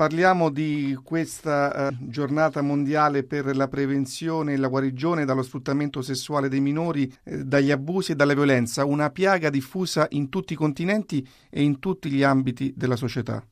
[0.00, 6.48] Parliamo di questa eh, giornata mondiale per la prevenzione e la guarigione dallo sfruttamento sessuale
[6.48, 11.28] dei minori, eh, dagli abusi e dalla violenza, una piaga diffusa in tutti i continenti
[11.50, 13.44] e in tutti gli ambiti della società.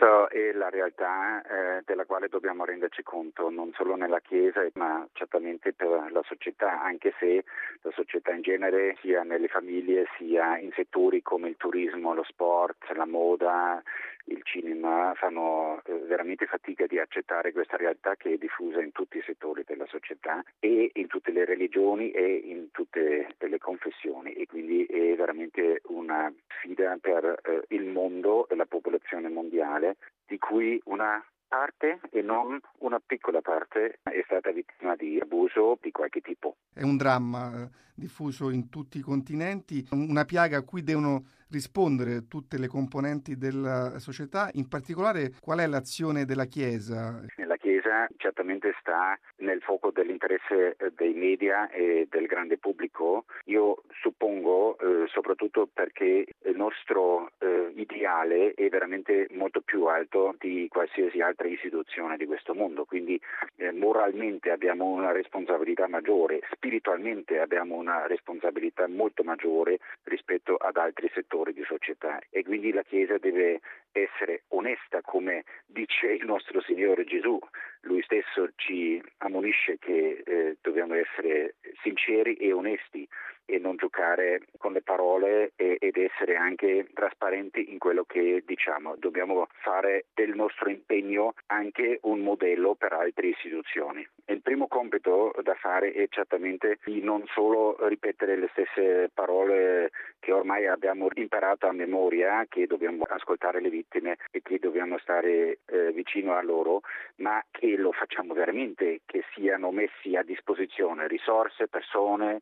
[0.00, 5.06] Questa è la realtà eh, della quale dobbiamo renderci conto, non solo nella Chiesa, ma
[5.12, 7.44] certamente per la società, anche se
[7.82, 12.90] la società in genere, sia nelle famiglie, sia in settori come il turismo, lo sport,
[12.96, 13.82] la moda,
[14.24, 19.18] il cinema, fanno eh, veramente fatica di accettare questa realtà che è diffusa in tutti
[19.18, 24.32] i settori della società e in tutte le religioni e in tutte le confessioni.
[24.32, 29.96] E quindi è veramente una sfida per eh, il mondo e la popolazione mondiale
[30.26, 35.90] di cui una parte e non una piccola parte è stata vittima di abuso di
[35.90, 36.56] qualche tipo.
[36.72, 37.68] È un dramma eh,
[38.00, 43.98] diffuso in tutti i continenti, una piaga a cui devono rispondere tutte le componenti della
[43.98, 47.24] società, in particolare qual è l'azione della Chiesa?
[47.36, 53.24] La Chiesa certamente sta nel fuoco dell'interesse eh, dei media e del grande pubblico.
[53.46, 60.68] Io suppongo, eh, soprattutto perché il nostro eh, ideale è veramente molto più alto di
[60.68, 63.20] qualsiasi altra istituzione di questo mondo, quindi
[63.56, 71.10] eh, moralmente abbiamo una responsabilità maggiore, spiritualmente abbiamo una responsabilità molto maggiore rispetto ad altri
[71.14, 73.60] settori di società e quindi la Chiesa deve
[73.92, 77.38] essere onesta come dice il nostro Signore Gesù.
[77.82, 83.08] Lui stesso ci ammonisce che eh, dobbiamo essere sinceri e onesti
[83.50, 88.94] e non giocare con le parole e, ed essere anche trasparenti in quello che diciamo.
[88.96, 94.06] Dobbiamo fare del nostro impegno anche un modello per altre istituzioni.
[94.26, 99.90] Il primo compito da fare è certamente di non solo ripetere le stesse parole
[100.20, 105.58] che ormai abbiamo imparato a memoria, che dobbiamo ascoltare le vittime e che dobbiamo stare
[105.66, 106.82] eh, vicino a loro,
[107.16, 112.38] ma che lo facciamo veramente, che siano messi a disposizione risorse, persone,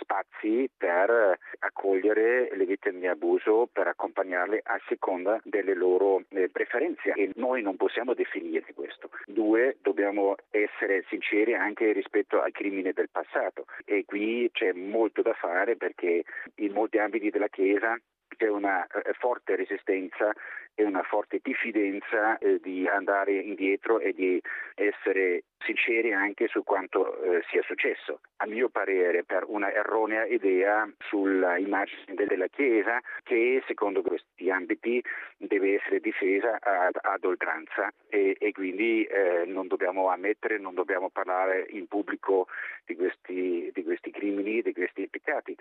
[0.00, 7.12] spazi per accogliere le vittime di abuso, per accompagnarle a seconda delle loro eh, preferenze
[7.12, 9.10] e noi non possiamo definire questo.
[9.26, 15.32] Due, dobbiamo essere sinceri anche rispetto al crimine del passato e qui c'è molto da
[15.34, 16.24] fare perché
[16.56, 17.98] in molti ambiti della Chiesa
[18.40, 20.32] c'è una eh, forte resistenza
[20.74, 24.40] e una forte diffidenza eh, di andare indietro e di
[24.76, 28.20] essere sinceri anche su quanto eh, sia successo.
[28.38, 35.04] A mio parere per una erronea idea sull'immagine della Chiesa che secondo questi ambiti
[35.36, 41.10] deve essere difesa ad, ad oltranza e, e quindi eh, non dobbiamo ammettere, non dobbiamo
[41.10, 42.46] parlare in pubblico
[42.86, 45.54] di questi, di questi crimini, di questi peccati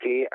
[0.00, 0.26] che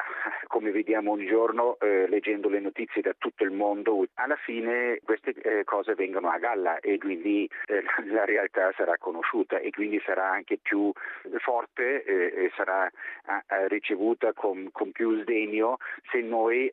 [1.06, 5.64] vediamo ogni giorno eh, leggendo le notizie da tutto il mondo alla fine queste eh,
[5.64, 10.58] cose vengono a galla e quindi eh, la realtà sarà conosciuta e quindi sarà anche
[10.62, 10.92] più
[11.40, 12.90] forte eh, e sarà
[13.68, 15.78] ricevuta con, con, più sdegno
[16.12, 16.72] se noi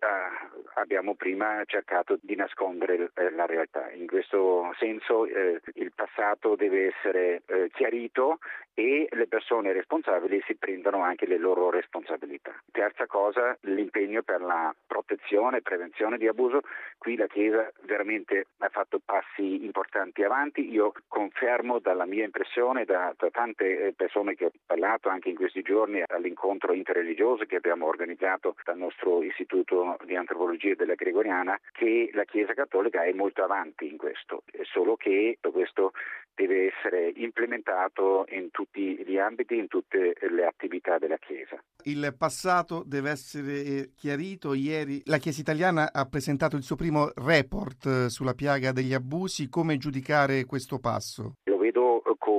[0.74, 3.90] abbiamo prima cercato di nascondere eh, la realtà.
[3.92, 7.42] In questo senso eh, il passato deve essere
[7.72, 8.38] chiarito
[8.74, 12.52] e le persone responsabili si prendano anche le loro responsabilità.
[12.70, 16.60] Terza cosa, l'impegno per la protezione e prevenzione di abuso.
[16.98, 20.70] Qui la Chiesa veramente ha fatto passi importanti avanti.
[20.70, 25.36] Io confermo dalla mia impressione, da, da tante eh, persone che ho parlato anche in
[25.36, 32.10] questi giorni all'incontro interreligioso che abbiamo organizzato dal nostro Istituto di Antropologia della Gregoriana, che
[32.12, 35.92] la Chiesa Cattolica è molto avanti in questo, solo che questo
[37.24, 41.62] implementato in tutti gli ambiti, in tutte le attività della Chiesa.
[41.84, 44.54] Il passato deve essere chiarito.
[44.54, 49.48] Ieri la Chiesa italiana ha presentato il suo primo report eh, sulla piaga degli abusi.
[49.48, 51.34] Come giudicare questo passo?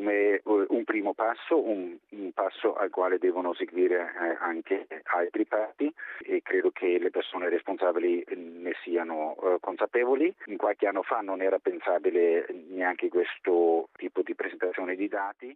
[0.04, 5.46] Come eh, un primo passo, un, un passo al quale devono seguire eh, anche altri
[5.46, 5.92] parti
[6.26, 10.36] e credo che le persone responsabili ne siano eh, consapevoli.
[10.58, 15.50] Qualche anno fa non era pensabile neanche questo tipo di presentazione di dati